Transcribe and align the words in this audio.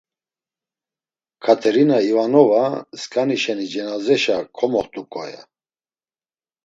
Katerina 1.43 1.97
İvanova, 2.09 2.63
sǩani 3.01 3.37
şeni 3.43 3.65
cenazeşa 3.71 4.37
komoxt̆uǩo, 4.57 5.23
ya. 5.31 5.41